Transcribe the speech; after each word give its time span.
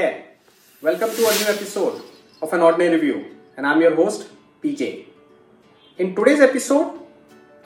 Welcome 0.00 1.10
to 1.10 1.28
a 1.28 1.32
new 1.38 1.48
episode 1.54 2.00
of 2.40 2.50
An 2.54 2.62
Ordinary 2.62 2.94
Review, 2.94 3.36
and 3.58 3.66
I'm 3.66 3.82
your 3.82 3.94
host, 3.94 4.28
PJ. 4.62 5.04
In 5.98 6.14
today's 6.14 6.40
episode, 6.40 6.98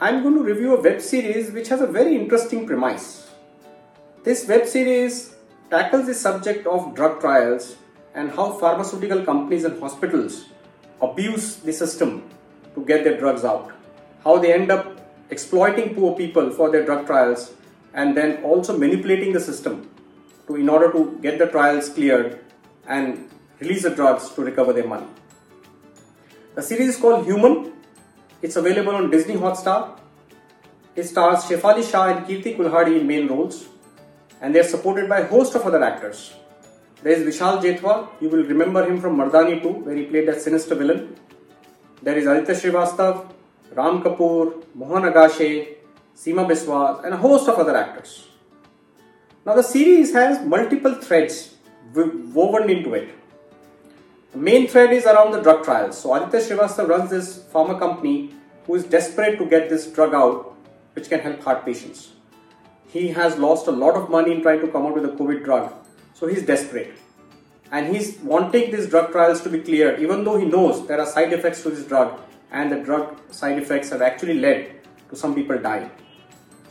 I'm 0.00 0.20
going 0.24 0.34
to 0.34 0.42
review 0.42 0.74
a 0.74 0.80
web 0.82 1.00
series 1.00 1.52
which 1.52 1.68
has 1.68 1.80
a 1.80 1.86
very 1.86 2.16
interesting 2.16 2.66
premise. 2.66 3.30
This 4.24 4.48
web 4.48 4.66
series 4.66 5.36
tackles 5.70 6.06
the 6.06 6.14
subject 6.14 6.66
of 6.66 6.96
drug 6.96 7.20
trials 7.20 7.76
and 8.16 8.32
how 8.32 8.50
pharmaceutical 8.54 9.24
companies 9.24 9.62
and 9.62 9.78
hospitals 9.80 10.46
abuse 11.00 11.58
the 11.58 11.72
system 11.72 12.28
to 12.74 12.84
get 12.84 13.04
their 13.04 13.16
drugs 13.16 13.44
out, 13.44 13.70
how 14.24 14.38
they 14.38 14.52
end 14.52 14.72
up 14.72 15.00
exploiting 15.30 15.94
poor 15.94 16.16
people 16.16 16.50
for 16.50 16.68
their 16.68 16.84
drug 16.84 17.06
trials 17.06 17.52
and 17.92 18.16
then 18.16 18.42
also 18.42 18.76
manipulating 18.76 19.32
the 19.32 19.38
system 19.38 19.88
to 20.46 20.56
in 20.56 20.68
order 20.68 20.90
to 20.92 21.18
get 21.22 21.38
the 21.38 21.46
trials 21.46 21.88
cleared 21.88 22.40
and 22.86 23.28
release 23.60 23.82
the 23.82 23.90
drugs 23.90 24.30
to 24.30 24.42
recover 24.42 24.72
their 24.72 24.86
money. 24.86 25.06
The 26.54 26.62
series 26.62 26.88
is 26.90 26.96
called 26.96 27.24
Human. 27.26 27.72
It's 28.42 28.56
available 28.56 28.94
on 28.94 29.10
Disney 29.10 29.34
Hotstar. 29.34 29.98
It 30.94 31.04
stars 31.04 31.44
Shefali 31.44 31.90
Shah 31.90 32.08
and 32.08 32.26
Kirti 32.26 32.56
Kulhari 32.56 33.00
in 33.00 33.06
main 33.06 33.26
roles, 33.26 33.66
and 34.40 34.54
they 34.54 34.60
are 34.60 34.70
supported 34.74 35.08
by 35.08 35.20
a 35.20 35.26
host 35.26 35.54
of 35.54 35.62
other 35.62 35.82
actors. 35.82 36.34
There 37.02 37.12
is 37.12 37.22
Vishal 37.22 37.60
Jethwa. 37.60 38.08
You 38.20 38.28
will 38.28 38.44
remember 38.44 38.84
him 38.88 39.00
from 39.00 39.16
Mardani 39.16 39.60
2, 39.62 39.68
where 39.68 39.96
he 39.96 40.04
played 40.04 40.28
a 40.28 40.38
sinister 40.38 40.74
villain. 40.74 41.16
There 42.02 42.16
is 42.16 42.26
Aditya 42.26 42.54
Srivastav, 42.54 43.32
Ram 43.74 44.02
Kapoor, 44.02 44.64
Mohan 44.74 45.02
Agashe, 45.02 45.74
Seema 46.16 46.46
Biswas, 46.48 47.04
and 47.04 47.14
a 47.14 47.16
host 47.16 47.48
of 47.48 47.58
other 47.58 47.76
actors. 47.76 48.28
Now, 49.46 49.54
the 49.54 49.62
series 49.62 50.14
has 50.14 50.42
multiple 50.46 50.94
threads 50.94 51.54
woven 51.94 52.70
into 52.70 52.94
it. 52.94 53.10
The 54.32 54.38
main 54.38 54.66
thread 54.66 54.90
is 54.90 55.04
around 55.04 55.32
the 55.32 55.42
drug 55.42 55.64
trials. 55.64 55.98
So, 55.98 56.14
Aditya 56.14 56.40
Srivastav 56.40 56.88
runs 56.88 57.10
this 57.10 57.38
pharma 57.52 57.78
company 57.78 58.34
who 58.66 58.74
is 58.74 58.84
desperate 58.84 59.36
to 59.38 59.44
get 59.44 59.68
this 59.68 59.86
drug 59.86 60.14
out 60.14 60.56
which 60.94 61.10
can 61.10 61.20
help 61.20 61.42
heart 61.42 61.66
patients. 61.66 62.12
He 62.88 63.08
has 63.08 63.36
lost 63.36 63.66
a 63.66 63.72
lot 63.72 63.96
of 63.96 64.08
money 64.08 64.32
in 64.32 64.40
trying 64.40 64.60
to 64.62 64.68
come 64.68 64.86
out 64.86 64.94
with 64.94 65.04
a 65.04 65.08
COVID 65.08 65.44
drug, 65.44 65.74
so 66.14 66.26
he's 66.26 66.46
desperate. 66.46 66.94
And 67.70 67.94
he's 67.94 68.18
wanting 68.20 68.70
these 68.70 68.88
drug 68.88 69.10
trials 69.10 69.42
to 69.42 69.50
be 69.50 69.60
cleared, 69.60 70.00
even 70.00 70.24
though 70.24 70.38
he 70.38 70.46
knows 70.46 70.86
there 70.86 71.00
are 71.00 71.06
side 71.06 71.32
effects 71.32 71.62
to 71.64 71.70
this 71.70 71.84
drug 71.86 72.18
and 72.50 72.72
the 72.72 72.76
drug 72.76 73.20
side 73.30 73.58
effects 73.58 73.90
have 73.90 74.00
actually 74.00 74.34
led 74.34 74.80
to 75.10 75.16
some 75.16 75.34
people 75.34 75.58
dying. 75.58 75.90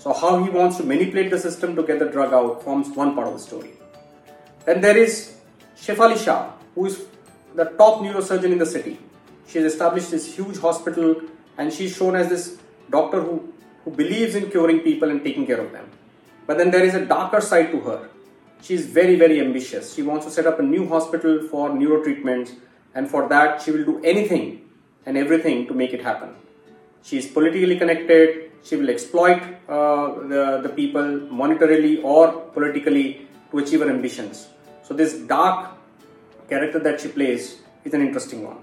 So, 0.03 0.11
how 0.11 0.43
he 0.43 0.49
wants 0.49 0.75
to 0.77 0.83
manipulate 0.83 1.31
the 1.31 1.39
system 1.39 1.77
to 1.77 1.83
get 1.83 1.97
the 1.97 2.07
drug 2.07 2.33
out 2.33 2.61
forms 2.61 2.89
one 2.89 3.15
part 3.15 3.27
of 3.27 3.35
the 3.35 3.39
story. 3.39 3.71
Then 4.65 4.81
there 4.81 4.97
is 4.97 5.37
Shefali 5.77 6.21
Shah, 6.21 6.51
who 6.75 6.87
is 6.87 7.05
the 7.55 7.63
top 7.63 8.01
neurosurgeon 8.01 8.51
in 8.51 8.57
the 8.57 8.65
city. 8.65 8.99
She 9.47 9.59
has 9.59 9.71
established 9.71 10.11
this 10.11 10.35
huge 10.35 10.57
hospital 10.57 11.21
and 11.57 11.71
she's 11.71 11.95
shown 11.95 12.17
as 12.17 12.27
this 12.27 12.57
doctor 12.89 13.21
who, 13.21 13.53
who 13.85 13.91
believes 13.91 14.35
in 14.35 14.51
curing 14.51 14.81
people 14.81 15.09
and 15.09 15.23
taking 15.23 15.45
care 15.45 15.61
of 15.61 15.71
them. 15.71 15.89
But 16.47 16.57
then 16.57 16.71
there 16.71 16.83
is 16.83 16.95
a 16.95 17.05
darker 17.05 17.39
side 17.39 17.71
to 17.71 17.79
her. 17.79 18.09
She's 18.61 18.85
very, 18.85 19.15
very 19.15 19.39
ambitious. 19.39 19.93
She 19.93 20.01
wants 20.01 20.25
to 20.25 20.31
set 20.33 20.45
up 20.45 20.59
a 20.59 20.63
new 20.63 20.85
hospital 20.85 21.47
for 21.49 21.73
neuro 21.73 22.03
treatments, 22.03 22.51
and 22.93 23.09
for 23.09 23.29
that, 23.29 23.61
she 23.61 23.71
will 23.71 23.85
do 23.85 24.01
anything 24.03 24.69
and 25.05 25.17
everything 25.17 25.67
to 25.67 25.73
make 25.73 25.93
it 25.93 26.01
happen. 26.01 26.35
She 27.03 27.17
is 27.17 27.27
politically 27.27 27.77
connected. 27.77 28.52
She 28.63 28.75
will 28.75 28.89
exploit 28.89 29.41
uh, 29.67 30.19
the, 30.31 30.61
the 30.63 30.69
people 30.69 31.03
monetarily 31.41 32.03
or 32.03 32.31
politically 32.53 33.27
to 33.51 33.59
achieve 33.59 33.81
her 33.81 33.89
ambitions. 33.89 34.47
So, 34.83 34.93
this 34.93 35.13
dark 35.13 35.77
character 36.49 36.79
that 36.79 37.01
she 37.01 37.09
plays 37.09 37.59
is 37.83 37.93
an 37.93 38.01
interesting 38.01 38.43
one. 38.43 38.57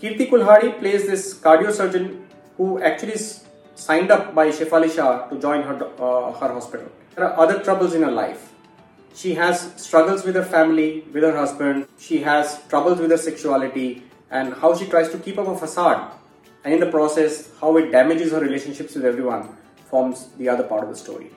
Kirti 0.00 0.30
Kulhari 0.30 0.78
plays 0.78 1.06
this 1.06 1.34
cardio 1.34 1.72
surgeon 1.72 2.26
who 2.56 2.80
actually 2.80 3.14
is 3.14 3.44
signed 3.74 4.10
up 4.10 4.34
by 4.34 4.48
Shefali 4.48 4.94
Shah 4.94 5.26
to 5.28 5.38
join 5.38 5.62
her, 5.62 5.74
uh, 5.98 6.32
her 6.32 6.52
hospital. 6.52 6.88
There 7.14 7.24
are 7.24 7.38
other 7.38 7.62
troubles 7.62 7.94
in 7.94 8.02
her 8.02 8.10
life. 8.10 8.52
She 9.14 9.34
has 9.34 9.72
struggles 9.76 10.24
with 10.24 10.34
her 10.36 10.44
family, 10.44 11.04
with 11.12 11.22
her 11.22 11.36
husband. 11.36 11.88
She 11.98 12.18
has 12.18 12.60
troubles 12.68 13.00
with 13.00 13.10
her 13.10 13.16
sexuality 13.16 14.04
and 14.30 14.54
how 14.54 14.76
she 14.76 14.86
tries 14.86 15.08
to 15.10 15.18
keep 15.18 15.38
up 15.38 15.48
a 15.48 15.56
facade. 15.56 16.12
And 16.64 16.74
in 16.74 16.80
the 16.80 16.90
process, 16.90 17.50
how 17.60 17.76
it 17.76 17.90
damages 17.90 18.32
her 18.32 18.40
relationships 18.40 18.94
with 18.94 19.04
everyone 19.04 19.56
forms 19.90 20.28
the 20.38 20.48
other 20.48 20.64
part 20.64 20.84
of 20.84 20.90
the 20.90 20.96
story. 20.96 21.30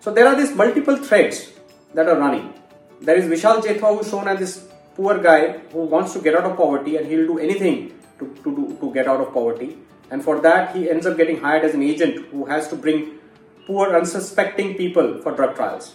So 0.00 0.12
there 0.12 0.26
are 0.26 0.36
these 0.36 0.54
multiple 0.54 0.96
threads 0.96 1.50
that 1.94 2.08
are 2.08 2.18
running. 2.18 2.54
There 3.00 3.16
is 3.16 3.26
Vishal 3.26 3.62
Jethwa 3.62 3.96
who's 3.96 4.10
shown 4.10 4.28
as 4.28 4.38
this 4.38 4.68
poor 4.94 5.18
guy 5.18 5.58
who 5.72 5.84
wants 5.84 6.12
to 6.14 6.20
get 6.20 6.34
out 6.34 6.44
of 6.44 6.56
poverty 6.56 6.96
and 6.96 7.06
he'll 7.06 7.26
do 7.26 7.38
anything 7.38 7.98
to, 8.18 8.26
to, 8.44 8.76
to 8.80 8.92
get 8.92 9.06
out 9.06 9.20
of 9.20 9.32
poverty. 9.32 9.78
And 10.10 10.22
for 10.22 10.40
that, 10.40 10.74
he 10.74 10.90
ends 10.90 11.06
up 11.06 11.16
getting 11.16 11.40
hired 11.40 11.64
as 11.64 11.74
an 11.74 11.82
agent 11.82 12.26
who 12.30 12.44
has 12.46 12.68
to 12.68 12.76
bring 12.76 13.18
poor, 13.66 13.94
unsuspecting 13.96 14.74
people 14.74 15.20
for 15.22 15.32
drug 15.32 15.54
trials. 15.54 15.94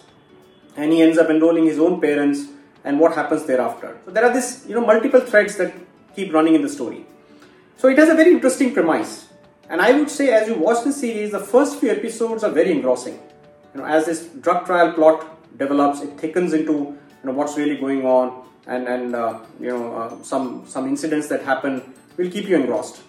And 0.76 0.92
he 0.92 1.02
ends 1.02 1.18
up 1.18 1.28
enrolling 1.30 1.66
his 1.66 1.78
own 1.78 2.00
parents 2.00 2.46
and 2.84 2.98
what 2.98 3.14
happens 3.14 3.44
thereafter. 3.44 3.98
So 4.04 4.10
there 4.10 4.24
are 4.24 4.32
this, 4.32 4.64
you 4.68 4.74
know, 4.74 4.86
multiple 4.86 5.20
threads 5.20 5.56
that 5.56 5.74
keep 6.14 6.32
running 6.32 6.54
in 6.54 6.62
the 6.62 6.68
story. 6.68 7.06
So 7.76 7.88
it 7.88 7.98
has 7.98 8.08
a 8.08 8.14
very 8.14 8.32
interesting 8.32 8.72
premise. 8.72 9.28
And 9.68 9.80
I 9.80 9.92
would 9.92 10.10
say 10.10 10.30
as 10.30 10.48
you 10.48 10.54
watch 10.54 10.84
the 10.84 10.92
series, 10.92 11.32
the 11.32 11.40
first 11.40 11.78
few 11.80 11.90
episodes 11.90 12.42
are 12.44 12.50
very 12.50 12.72
engrossing. 12.72 13.14
You 13.74 13.80
know, 13.80 13.86
as 13.86 14.06
this 14.06 14.26
drug 14.40 14.64
trial 14.64 14.92
plot 14.92 15.58
develops, 15.58 16.00
it 16.00 16.18
thickens 16.18 16.52
into 16.52 16.72
you 16.72 17.24
know 17.24 17.32
what's 17.32 17.56
really 17.56 17.76
going 17.76 18.06
on, 18.06 18.46
and 18.66 18.88
and 18.88 19.14
uh, 19.14 19.40
you 19.60 19.68
know 19.68 19.94
uh, 19.94 20.22
some 20.22 20.64
some 20.66 20.86
incidents 20.86 21.28
that 21.28 21.42
happen 21.42 21.82
will 22.16 22.30
keep 22.30 22.48
you 22.48 22.56
engrossed. 22.56 23.02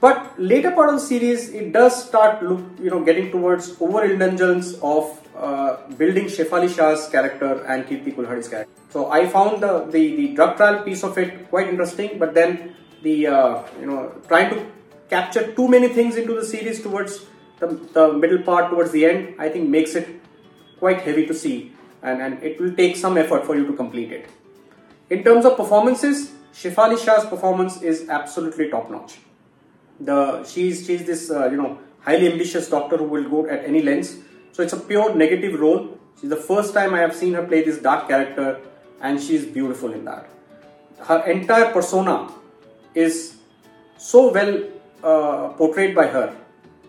But 0.00 0.38
later 0.38 0.70
part 0.70 0.90
of 0.90 0.94
the 0.94 1.06
series, 1.06 1.48
it 1.50 1.72
does 1.72 2.04
start 2.06 2.42
look 2.42 2.60
you 2.78 2.90
know 2.90 3.02
getting 3.04 3.30
towards 3.32 3.80
overindulgence 3.80 4.74
of 4.82 5.18
uh, 5.36 5.76
building 5.96 6.26
Shefali 6.26 6.68
Shah's 6.74 7.08
character 7.08 7.64
and 7.64 7.86
Kirti 7.86 8.14
Kulhari's 8.14 8.48
character. 8.48 8.72
So 8.90 9.10
I 9.10 9.26
found 9.26 9.62
the, 9.62 9.86
the, 9.86 10.16
the 10.16 10.28
drug 10.34 10.56
trial 10.56 10.82
piece 10.84 11.02
of 11.02 11.16
it 11.16 11.48
quite 11.48 11.68
interesting, 11.68 12.18
but 12.18 12.34
then 12.34 12.76
the 13.02 13.26
uh, 13.26 13.62
you 13.80 13.86
know 13.86 14.12
trying 14.28 14.50
to 14.50 14.66
capture 15.08 15.52
too 15.52 15.68
many 15.68 15.88
things 15.88 16.16
into 16.16 16.34
the 16.34 16.44
series 16.44 16.82
towards 16.82 17.26
the, 17.58 17.66
the 17.92 18.12
middle 18.12 18.42
part 18.42 18.70
towards 18.70 18.90
the 18.90 19.04
end, 19.04 19.34
I 19.38 19.48
think 19.48 19.68
makes 19.68 19.94
it 19.94 20.08
quite 20.78 21.02
heavy 21.02 21.26
to 21.26 21.34
see, 21.34 21.72
and, 22.02 22.22
and 22.22 22.42
it 22.42 22.60
will 22.60 22.74
take 22.74 22.96
some 22.96 23.18
effort 23.18 23.44
for 23.44 23.56
you 23.56 23.66
to 23.66 23.72
complete 23.74 24.12
it. 24.12 24.28
In 25.10 25.22
terms 25.24 25.44
of 25.44 25.56
performances, 25.56 26.32
Shefali 26.54 26.98
Shah's 27.04 27.26
performance 27.26 27.82
is 27.82 28.08
absolutely 28.08 28.70
top 28.70 28.90
notch. 28.90 29.18
The 30.00 30.44
she's 30.44 30.86
she's 30.86 31.04
this 31.04 31.30
uh, 31.30 31.50
you 31.50 31.56
know 31.56 31.78
highly 32.00 32.32
ambitious 32.32 32.68
doctor 32.70 32.96
who 32.96 33.04
will 33.04 33.28
go 33.28 33.46
at 33.46 33.64
any 33.64 33.82
lengths. 33.82 34.16
So 34.52 34.62
it's 34.62 34.72
a 34.72 34.80
pure 34.80 35.14
negative 35.14 35.60
role. 35.60 35.98
She's 36.20 36.30
the 36.30 36.36
first 36.36 36.74
time 36.74 36.94
I 36.94 37.00
have 37.00 37.14
seen 37.14 37.34
her 37.34 37.46
play 37.46 37.62
this 37.62 37.78
dark 37.78 38.08
character, 38.08 38.60
and 39.00 39.20
she's 39.20 39.44
beautiful 39.44 39.92
in 39.92 40.04
that. 40.06 40.28
Her 41.00 41.20
entire 41.30 41.72
persona 41.72 42.30
is 42.94 43.36
so 43.98 44.32
well 44.32 44.64
uh, 45.02 45.48
portrayed 45.54 45.94
by 45.94 46.06
her, 46.06 46.36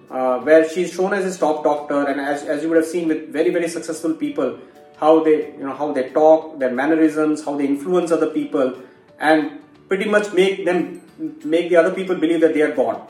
uh, 0.09 0.39
where 0.39 0.67
she's 0.67 0.93
shown 0.93 1.13
as 1.13 1.35
a 1.35 1.39
top 1.39 1.63
doctor, 1.63 2.05
and 2.07 2.19
as, 2.19 2.43
as 2.43 2.63
you 2.63 2.69
would 2.69 2.77
have 2.77 2.85
seen 2.85 3.07
with 3.07 3.29
very 3.29 3.49
very 3.49 3.67
successful 3.67 4.13
people, 4.13 4.59
how 4.99 5.23
they 5.23 5.51
you 5.53 5.63
know 5.63 5.75
how 5.75 5.91
they 5.91 6.09
talk, 6.09 6.59
their 6.59 6.71
mannerisms, 6.71 7.45
how 7.45 7.57
they 7.57 7.65
influence 7.65 8.11
other 8.11 8.29
people, 8.29 8.75
and 9.19 9.59
pretty 9.87 10.09
much 10.09 10.33
make 10.33 10.65
them 10.65 11.01
make 11.43 11.69
the 11.69 11.75
other 11.75 11.93
people 11.93 12.15
believe 12.15 12.41
that 12.41 12.53
they 12.53 12.61
are 12.61 12.75
God. 12.75 13.07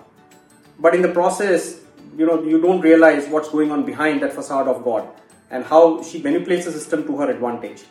But 0.80 0.96
in 0.96 1.02
the 1.02 1.10
process, 1.10 1.80
you 2.18 2.26
know 2.26 2.44
you 2.44 2.62
don't 2.62 2.82
realize 2.82 3.28
what's 3.28 3.50
going 3.50 3.72
on 3.72 3.86
behind 3.86 4.22
that 4.22 4.34
facade 4.34 4.68
of 4.68 4.84
God 4.84 5.08
and 5.52 5.66
how 5.66 6.02
she 6.02 6.22
manipulates 6.22 6.66
the 6.66 6.72
system 6.72 7.06
to 7.06 7.18
her 7.18 7.30
advantage. 7.30 7.84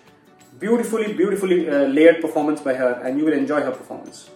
Beautifully, 0.59 1.13
beautifully 1.13 1.69
uh, 1.69 1.85
layered 1.85 2.21
performance 2.21 2.61
by 2.61 2.75
her, 2.75 2.93
and 3.05 3.19
you 3.19 3.25
will 3.27 3.33
enjoy 3.33 3.61
her 3.61 3.71
performance. 3.71 4.29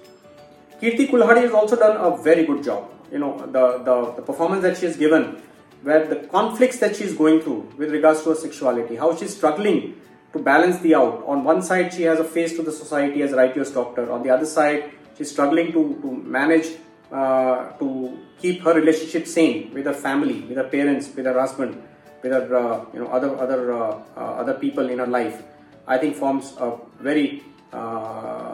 Kirti 0.81 1.09
Kulhari 1.09 1.43
has 1.43 1.53
also 1.53 1.77
done 1.77 1.97
a 1.97 2.17
very 2.23 2.45
good 2.45 2.63
job. 2.63 2.91
You 3.13 3.19
know, 3.19 3.39
the, 3.39 3.79
the, 3.79 4.13
the 4.17 4.23
performance 4.23 4.63
that 4.63 4.77
she 4.79 4.87
has 4.87 4.97
given, 4.97 5.41
where 5.83 6.07
the 6.07 6.27
conflicts 6.29 6.79
that 6.79 6.97
she's 6.97 7.15
going 7.15 7.41
through 7.41 7.73
with 7.77 7.91
regards 7.91 8.23
to 8.23 8.31
her 8.31 8.35
sexuality, 8.35 8.97
how 8.97 9.15
she's 9.15 9.37
struggling 9.37 10.01
to 10.33 10.39
balance 10.41 10.79
the 10.81 10.95
out. 10.95 11.23
On 11.27 11.45
one 11.45 11.63
side, 11.63 11.93
she 11.95 12.03
has 12.03 12.19
a 12.19 12.25
face 12.25 12.57
to 12.57 12.63
the 12.63 12.73
society 12.73 13.23
as 13.23 13.33
a 13.33 13.37
righteous 13.37 13.71
doctor. 13.71 14.11
On 14.11 14.23
the 14.23 14.31
other 14.31 14.47
side, 14.47 14.91
she's 15.17 15.31
struggling 15.31 15.73
to, 15.73 15.99
to 16.03 16.11
manage 16.11 16.77
uh, 17.13 17.71
to 17.79 18.19
keep 18.39 18.63
her 18.63 18.75
relationship 18.75 19.27
sane 19.27 19.73
with 19.73 19.87
her 19.87 19.95
family, 19.95 20.41
with 20.43 20.57
her 20.57 20.65
parents, 20.65 21.09
with 21.15 21.27
her 21.27 21.39
husband, 21.39 21.81
with 22.23 22.33
her 22.33 22.57
uh, 22.57 22.85
you 22.93 23.01
know 23.01 23.09
other 23.09 23.37
other 23.39 23.73
uh, 23.73 24.03
uh 24.17 24.21
other 24.43 24.55
people 24.55 24.89
in 24.91 24.99
her 24.99 25.07
life. 25.07 25.43
I 25.87 25.99
think 25.99 26.17
forms 26.17 26.55
a 26.59 26.79
very 26.99 27.43
uh, 27.73 28.54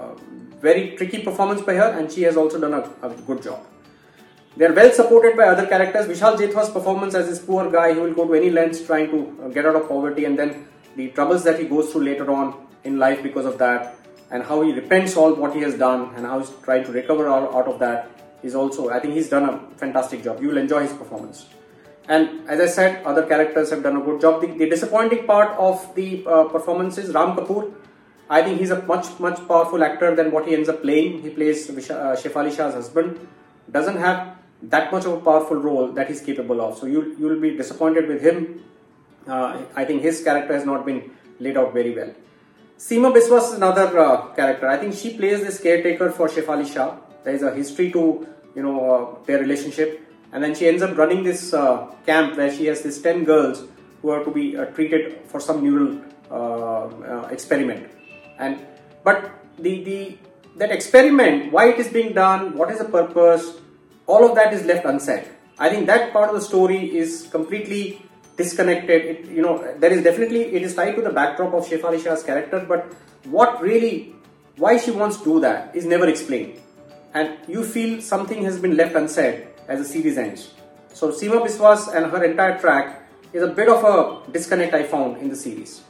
very 0.60 0.96
tricky 0.96 1.22
performance 1.22 1.62
by 1.62 1.74
her, 1.74 1.90
and 1.98 2.10
she 2.12 2.22
has 2.22 2.36
also 2.36 2.60
done 2.60 2.74
a, 2.74 3.06
a 3.06 3.14
good 3.26 3.42
job. 3.42 3.60
They 4.56 4.66
are 4.66 4.72
well 4.72 4.92
supported 4.92 5.36
by 5.36 5.44
other 5.44 5.66
characters. 5.66 6.06
Vishal 6.06 6.36
Jethwa's 6.36 6.70
performance 6.70 7.14
as 7.14 7.28
this 7.28 7.38
poor 7.38 7.70
guy 7.70 7.94
who 7.94 8.02
will 8.02 8.14
go 8.14 8.26
to 8.26 8.34
any 8.34 8.50
lengths 8.50 8.84
trying 8.84 9.10
to 9.10 9.44
uh, 9.44 9.48
get 9.48 9.64
out 9.64 9.76
of 9.76 9.88
poverty, 9.88 10.24
and 10.24 10.38
then 10.38 10.66
the 10.96 11.08
troubles 11.10 11.44
that 11.44 11.58
he 11.58 11.66
goes 11.66 11.92
through 11.92 12.04
later 12.04 12.30
on 12.30 12.66
in 12.84 12.98
life 12.98 13.22
because 13.22 13.46
of 13.46 13.58
that, 13.58 13.96
and 14.30 14.42
how 14.42 14.60
he 14.62 14.72
repents 14.72 15.16
all 15.16 15.34
what 15.34 15.54
he 15.54 15.60
has 15.60 15.76
done, 15.76 16.14
and 16.16 16.26
how 16.26 16.38
he's 16.40 16.50
trying 16.62 16.84
to 16.84 16.92
recover 16.92 17.28
out 17.28 17.68
of 17.68 17.78
that 17.78 18.10
is 18.42 18.54
also. 18.54 18.90
I 18.90 18.98
think 19.00 19.14
he's 19.14 19.28
done 19.28 19.48
a 19.48 19.58
fantastic 19.76 20.24
job. 20.24 20.42
You 20.42 20.48
will 20.48 20.58
enjoy 20.58 20.82
his 20.82 20.92
performance. 20.92 21.46
And 22.08 22.48
as 22.48 22.58
I 22.58 22.66
said, 22.66 23.04
other 23.04 23.24
characters 23.24 23.70
have 23.70 23.82
done 23.84 23.96
a 23.96 24.00
good 24.00 24.20
job. 24.20 24.40
The, 24.40 24.48
the 24.48 24.68
disappointing 24.68 25.26
part 25.26 25.56
of 25.56 25.94
the 25.94 26.24
uh, 26.26 26.44
performance 26.44 26.98
is 26.98 27.14
Ram 27.14 27.36
Kapoor. 27.36 27.72
I 28.30 28.42
think 28.42 28.60
he's 28.60 28.70
a 28.70 28.80
much 28.82 29.06
much 29.18 29.38
powerful 29.48 29.82
actor 29.82 30.14
than 30.14 30.30
what 30.30 30.46
he 30.46 30.54
ends 30.54 30.68
up 30.68 30.82
playing. 30.82 31.22
He 31.22 31.30
plays 31.30 31.68
uh, 31.68 32.16
Shefali 32.22 32.56
Shah's 32.56 32.74
husband. 32.74 33.18
Doesn't 33.78 33.96
have 33.96 34.36
that 34.74 34.92
much 34.92 35.04
of 35.04 35.14
a 35.14 35.20
powerful 35.20 35.56
role 35.56 35.88
that 35.98 36.08
he's 36.08 36.20
capable 36.20 36.60
of. 36.60 36.78
So 36.78 36.86
you 36.86 37.16
you 37.18 37.26
will 37.26 37.40
be 37.40 37.56
disappointed 37.56 38.06
with 38.06 38.22
him. 38.22 38.62
Uh, 39.26 39.62
I 39.74 39.84
think 39.84 40.02
his 40.02 40.22
character 40.22 40.54
has 40.54 40.64
not 40.64 40.86
been 40.86 41.10
laid 41.40 41.56
out 41.56 41.74
very 41.74 41.92
well. 41.94 42.14
Seema 42.78 43.12
Biswas 43.12 43.50
is 43.50 43.54
another 43.54 43.98
uh, 43.98 44.32
character. 44.38 44.68
I 44.68 44.78
think 44.78 44.94
she 44.94 45.16
plays 45.16 45.40
this 45.40 45.60
caretaker 45.60 46.10
for 46.12 46.28
Shefali 46.28 46.72
Shah. 46.72 46.96
There 47.24 47.34
is 47.34 47.42
a 47.42 47.52
history 47.52 47.90
to 47.92 48.26
you 48.54 48.62
know 48.62 48.76
uh, 48.94 49.24
their 49.26 49.40
relationship, 49.40 50.00
and 50.32 50.44
then 50.44 50.54
she 50.54 50.68
ends 50.68 50.82
up 50.82 50.96
running 50.96 51.24
this 51.24 51.52
uh, 51.52 51.86
camp 52.06 52.36
where 52.36 52.52
she 52.58 52.66
has 52.66 52.82
these 52.82 53.02
ten 53.02 53.24
girls 53.24 53.64
who 54.02 54.10
are 54.10 54.24
to 54.24 54.30
be 54.30 54.56
uh, 54.56 54.66
treated 54.66 55.18
for 55.26 55.40
some 55.40 55.64
neural 55.64 55.98
experiment. 57.30 57.90
And 58.40 58.66
but 59.04 59.30
the 59.58 59.72
the 59.84 60.18
that 60.56 60.72
experiment, 60.72 61.52
why 61.52 61.68
it 61.72 61.78
is 61.78 61.88
being 61.88 62.12
done, 62.14 62.56
what 62.56 62.70
is 62.70 62.78
the 62.78 62.86
purpose, 62.86 63.58
all 64.06 64.28
of 64.28 64.34
that 64.34 64.52
is 64.52 64.64
left 64.64 64.84
unsaid. 64.84 65.28
I 65.58 65.68
think 65.68 65.86
that 65.86 66.12
part 66.12 66.30
of 66.30 66.34
the 66.34 66.40
story 66.40 66.96
is 66.96 67.28
completely 67.30 68.02
disconnected. 68.36 69.04
It, 69.12 69.24
you 69.26 69.42
know, 69.42 69.54
there 69.78 69.92
is 69.92 70.02
definitely 70.02 70.42
it 70.56 70.62
is 70.62 70.74
tied 70.74 70.96
to 70.96 71.02
the 71.02 71.10
backdrop 71.10 71.54
of 71.54 71.68
Shefali 71.68 72.02
Shah's 72.02 72.22
character, 72.22 72.64
but 72.66 72.92
what 73.24 73.60
really, 73.60 74.14
why 74.56 74.78
she 74.78 74.90
wants 74.90 75.18
to 75.18 75.24
do 75.24 75.40
that 75.40 75.76
is 75.76 75.84
never 75.84 76.08
explained, 76.08 76.58
and 77.12 77.36
you 77.46 77.64
feel 77.64 78.00
something 78.00 78.42
has 78.44 78.58
been 78.58 78.76
left 78.76 78.96
unsaid 78.96 79.46
as 79.68 79.78
the 79.80 79.88
series 79.92 80.16
ends. 80.16 80.54
So 80.94 81.10
Seema 81.10 81.44
Biswas 81.46 81.94
and 81.94 82.10
her 82.10 82.24
entire 82.24 82.58
track 82.58 83.02
is 83.32 83.42
a 83.42 83.52
bit 83.60 83.68
of 83.68 83.84
a 83.84 84.30
disconnect 84.32 84.74
I 84.74 84.82
found 84.84 85.18
in 85.18 85.28
the 85.28 85.36
series. 85.36 85.82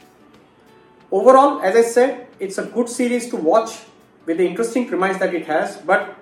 Overall, 1.12 1.60
as 1.60 1.74
I 1.74 1.82
said, 1.82 2.28
it's 2.38 2.58
a 2.58 2.64
good 2.64 2.88
series 2.88 3.28
to 3.30 3.36
watch 3.36 3.80
with 4.26 4.38
the 4.38 4.46
interesting 4.46 4.86
premise 4.86 5.18
that 5.18 5.34
it 5.34 5.44
has, 5.46 5.76
but 5.78 6.16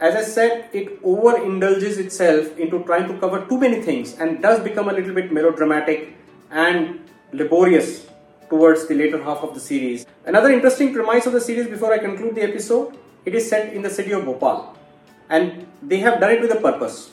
as 0.00 0.14
I 0.14 0.22
said, 0.22 0.70
it 0.72 1.02
overindulges 1.02 1.98
itself 1.98 2.56
into 2.56 2.82
trying 2.84 3.08
to 3.08 3.18
cover 3.18 3.44
too 3.46 3.58
many 3.58 3.82
things 3.82 4.14
and 4.18 4.40
does 4.40 4.60
become 4.60 4.88
a 4.88 4.92
little 4.92 5.14
bit 5.14 5.32
melodramatic 5.32 6.16
and 6.50 7.00
laborious 7.32 8.06
towards 8.48 8.86
the 8.86 8.94
later 8.94 9.22
half 9.22 9.38
of 9.38 9.52
the 9.52 9.60
series. 9.60 10.06
Another 10.24 10.50
interesting 10.50 10.94
premise 10.94 11.26
of 11.26 11.34
the 11.34 11.40
series 11.40 11.66
before 11.66 11.92
I 11.92 11.98
conclude 11.98 12.36
the 12.36 12.42
episode, 12.42 12.96
it 13.26 13.34
is 13.34 13.46
set 13.46 13.74
in 13.74 13.82
the 13.82 13.90
city 13.90 14.12
of 14.12 14.24
Bhopal 14.24 14.78
and 15.28 15.66
they 15.82 15.98
have 15.98 16.20
done 16.20 16.30
it 16.30 16.40
with 16.40 16.52
a 16.52 16.60
purpose. 16.60 17.10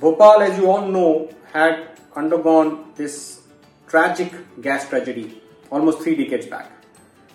Bhopal, 0.00 0.42
as 0.42 0.56
you 0.56 0.70
all 0.70 0.86
know, 0.86 1.30
had 1.52 1.98
undergone 2.14 2.92
this 2.94 3.40
tragic 3.88 4.32
gas 4.60 4.88
tragedy 4.88 5.42
almost 5.70 6.00
three 6.00 6.16
decades 6.16 6.46
back 6.46 6.70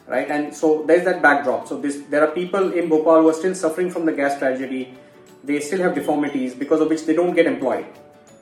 right? 0.07 0.30
And 0.30 0.53
so 0.53 0.83
there's 0.85 1.06
that 1.06 1.21
backdrop. 1.21 1.68
So 1.68 1.80
this, 1.80 2.01
there 2.09 2.24
are 2.27 2.31
people 2.31 2.74
in 2.74 2.89
Bhopal 2.89 3.21
who 3.21 3.30
are 3.30 3.33
still 3.33 3.56
suffering 3.56 3.89
from 3.89 4.06
the 4.06 4.12
gas 4.12 4.38
tragedy. 4.38 4.97
They 5.44 5.59
still 5.59 5.80
have 5.80 5.95
deformities 5.95 6.53
because 6.56 6.81
of 6.81 6.89
which 6.89 7.06
they 7.06 7.13
don't 7.13 7.33
get 7.33 7.45
employed. 7.45 7.85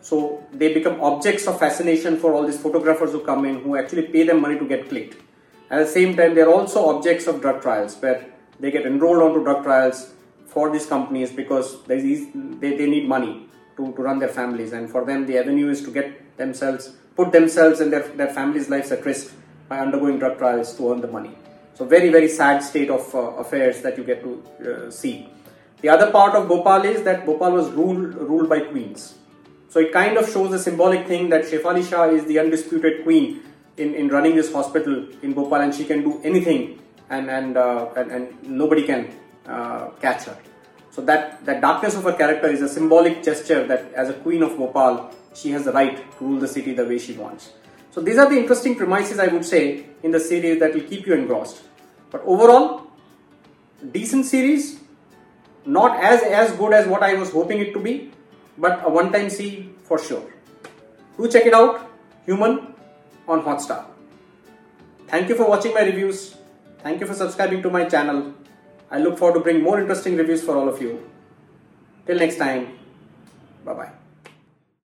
So 0.02 0.44
they 0.52 0.74
become 0.74 1.00
objects 1.02 1.48
of 1.48 1.60
fascination 1.60 2.18
for 2.18 2.34
all 2.34 2.46
these 2.46 2.60
photographers 2.60 3.12
who 3.12 3.22
come 3.22 3.46
in 3.46 3.62
who 3.62 3.78
actually 3.78 4.08
pay 4.08 4.24
them 4.24 4.42
money 4.42 4.58
to 4.58 4.66
get 4.66 4.90
clicked. 4.90 5.22
At 5.70 5.80
the 5.80 5.88
same 5.88 6.18
time, 6.18 6.36
they're 6.36 6.50
also 6.50 6.96
objects 6.96 7.28
of 7.28 7.42
drug 7.42 7.62
trials 7.62 7.96
where 7.98 8.26
they 8.60 8.72
get 8.72 8.86
enrolled 8.86 9.22
onto 9.22 9.44
drug 9.44 9.64
trials 9.64 10.14
for 10.48 10.70
these 10.70 10.86
companies 10.86 11.32
because 11.32 11.82
they, 11.84 12.02
they 12.02 12.88
need 12.88 13.08
money 13.08 13.48
to, 13.78 13.94
to 13.94 14.02
run 14.02 14.20
their 14.20 14.28
families. 14.28 14.74
And 14.74 14.90
for 14.90 15.06
them, 15.06 15.28
the 15.28 15.38
avenue 15.38 15.70
is 15.70 15.82
to 15.84 15.92
get 15.92 16.38
themselves, 16.38 16.94
put 17.16 17.32
themselves 17.32 17.80
and 17.80 17.94
their, 17.94 18.08
their 18.10 18.34
families' 18.34 18.70
lives 18.70 18.92
at 18.92 19.06
risk 19.06 19.34
by 19.72 19.80
undergoing 19.80 20.20
drug 20.20 20.38
trials 20.38 20.76
to 20.78 20.92
earn 20.92 21.00
the 21.00 21.12
money. 21.18 21.34
So 21.76 21.86
very, 21.86 22.10
very 22.10 22.28
sad 22.28 22.60
state 22.62 22.90
of 22.90 23.04
uh, 23.16 23.20
affairs 23.44 23.82
that 23.84 23.98
you 23.98 24.04
get 24.04 24.22
to 24.26 24.32
uh, 24.70 24.92
see. 24.92 25.30
The 25.82 25.90
other 25.90 26.12
part 26.12 26.36
of 26.36 26.50
Bhopal 26.50 26.84
is 26.94 27.04
that 27.04 27.26
Bhopal 27.26 27.52
was 27.60 27.70
ruled, 27.72 28.16
ruled 28.16 28.50
by 28.50 28.60
queens. 28.60 29.16
So 29.70 29.80
it 29.80 29.94
kind 29.94 30.18
of 30.18 30.30
shows 30.30 30.52
a 30.54 30.60
symbolic 30.60 31.08
thing 31.08 31.30
that 31.30 31.46
Shefali 31.46 31.90
Shah 31.90 32.10
is 32.10 32.26
the 32.26 32.38
undisputed 32.40 33.04
queen 33.04 33.44
in, 33.78 33.96
in 33.96 34.10
running 34.10 34.36
this 34.36 34.52
hospital 34.52 35.08
in 35.22 35.34
Bhopal 35.34 35.62
and 35.62 35.74
she 35.74 35.86
can 35.86 36.04
do 36.04 36.20
anything 36.22 36.82
and, 37.10 37.32
and, 37.32 37.56
uh, 37.56 37.90
and, 37.96 38.12
and, 38.12 38.44
nobody 38.44 38.84
can 38.86 39.10
uh, 39.46 39.88
catch 40.02 40.26
her. 40.26 40.38
So 40.92 41.02
that, 41.04 41.46
that 41.46 41.62
darkness 41.62 41.96
of 41.96 42.04
her 42.04 42.14
character 42.14 42.48
is 42.48 42.62
a 42.62 42.68
symbolic 42.68 43.24
gesture 43.24 43.66
that 43.68 43.94
as 43.94 44.10
a 44.10 44.14
queen 44.14 44.44
of 44.44 44.58
Bhopal, 44.58 45.16
she 45.34 45.52
has 45.52 45.64
the 45.64 45.72
right 45.72 45.96
to 45.96 46.26
rule 46.26 46.40
the 46.40 46.48
city 46.48 46.74
the 46.74 46.86
way 46.86 47.00
she 47.00 47.14
wants. 47.14 47.52
So 47.92 48.02
these 48.02 48.18
are 48.18 48.30
the 48.30 48.38
interesting 48.38 48.76
premises 48.76 49.20
I 49.20 49.28
would 49.28 49.46
say 49.46 49.86
in 50.02 50.12
the 50.12 50.20
series 50.20 50.60
that 50.60 50.74
will 50.74 50.82
keep 50.82 51.06
you 51.06 51.14
engrossed. 51.14 51.62
But 52.10 52.24
overall, 52.26 52.88
decent 53.92 54.26
series, 54.26 54.80
not 55.66 56.02
as 56.02 56.24
as 56.24 56.52
good 56.58 56.74
as 56.74 56.88
what 56.88 57.04
I 57.04 57.14
was 57.16 57.32
hoping 57.32 57.60
it 57.60 57.74
to 57.74 57.80
be, 57.80 58.12
but 58.58 58.82
a 58.86 58.90
one-time 58.90 59.30
see 59.30 59.70
for 59.84 60.00
sure. 60.00 60.24
Do 61.18 61.28
check 61.28 61.46
it 61.46 61.54
out, 61.54 61.90
Human 62.26 62.74
on 63.28 63.44
Hotstar. 63.44 63.86
Thank 65.08 65.30
you 65.30 65.36
for 65.36 65.48
watching 65.48 65.74
my 65.74 65.82
reviews. 65.82 66.36
Thank 66.84 67.02
you 67.02 67.08
for 67.08 67.14
subscribing 67.14 67.62
to 67.64 67.70
my 67.70 67.86
channel. 67.86 68.34
I 68.90 69.00
look 69.00 69.18
forward 69.18 69.40
to 69.40 69.44
bring 69.44 69.62
more 69.62 69.80
interesting 69.80 70.16
reviews 70.16 70.44
for 70.44 70.56
all 70.58 70.68
of 70.68 70.82
you. 70.82 71.00
Till 72.06 72.18
next 72.18 72.38
time, 72.38 72.78
bye 73.64 73.74
bye. 73.74 74.01